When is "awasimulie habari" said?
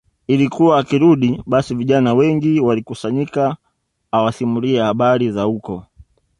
4.11-5.31